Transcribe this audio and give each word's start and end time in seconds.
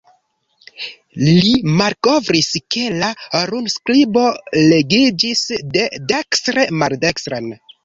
Li 1.25 1.51
malkovris 1.81 2.49
ke 2.77 2.87
la 3.03 3.11
runskribo 3.51 4.25
legiĝis 4.73 5.47
de 5.77 5.87
dekstre 6.15 6.67
maldekstren. 6.83 7.55